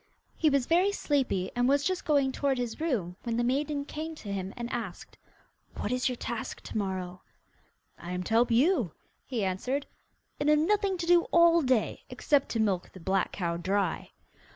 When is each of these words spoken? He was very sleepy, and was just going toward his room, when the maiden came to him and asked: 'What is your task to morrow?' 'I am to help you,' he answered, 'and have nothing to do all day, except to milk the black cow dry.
He 0.35 0.49
was 0.49 0.65
very 0.65 0.91
sleepy, 0.91 1.51
and 1.55 1.69
was 1.69 1.83
just 1.83 2.05
going 2.05 2.31
toward 2.31 2.57
his 2.57 2.81
room, 2.81 3.17
when 3.21 3.37
the 3.37 3.43
maiden 3.43 3.85
came 3.85 4.15
to 4.15 4.33
him 4.33 4.51
and 4.57 4.67
asked: 4.73 5.15
'What 5.75 5.91
is 5.91 6.09
your 6.09 6.15
task 6.15 6.59
to 6.61 6.75
morrow?' 6.79 7.21
'I 7.99 8.11
am 8.11 8.23
to 8.23 8.33
help 8.33 8.49
you,' 8.49 8.93
he 9.27 9.45
answered, 9.45 9.85
'and 10.39 10.49
have 10.49 10.57
nothing 10.57 10.97
to 10.97 11.05
do 11.05 11.25
all 11.25 11.61
day, 11.61 12.03
except 12.09 12.49
to 12.53 12.59
milk 12.59 12.89
the 12.93 12.99
black 12.99 13.31
cow 13.33 13.57
dry. 13.57 14.09